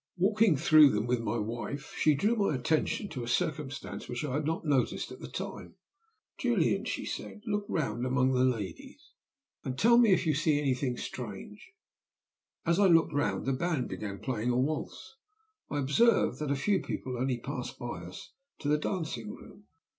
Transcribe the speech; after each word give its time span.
Walking 0.17 0.57
through 0.57 0.89
them 0.89 1.05
with 1.05 1.19
my 1.19 1.37
wife, 1.37 1.93
she 1.95 2.15
drew 2.15 2.35
my 2.35 2.55
attention 2.55 3.07
to 3.09 3.23
a 3.23 3.27
circumstance 3.27 4.09
which 4.09 4.25
I 4.25 4.33
had 4.33 4.47
not 4.47 4.65
noticed 4.65 5.11
at 5.11 5.19
the 5.19 5.27
time. 5.27 5.75
'Julian,' 6.39 6.85
she 6.85 7.05
said, 7.05 7.41
'look 7.45 7.67
round 7.69 8.03
among 8.03 8.31
the 8.33 8.43
lades, 8.43 9.13
and 9.63 9.77
tell 9.77 9.99
me 9.99 10.11
if 10.11 10.25
you 10.25 10.33
see 10.33 10.59
anything 10.59 10.97
strange.' 10.97 11.73
As 12.65 12.79
I 12.79 12.87
looked 12.87 13.13
round 13.13 13.45
the 13.45 13.53
band 13.53 13.89
began 13.89 14.17
playing 14.17 14.49
a 14.49 14.57
waltz. 14.57 15.17
I 15.69 15.77
observed 15.77 16.39
that 16.39 16.49
a 16.49 16.55
few 16.55 16.81
people 16.81 17.15
only 17.15 17.37
passed 17.37 17.77
by 17.77 18.01
us 18.03 18.33
to 18.57 18.67
the 18.69 18.79
dancing 18.79 19.29
room. 19.29 19.65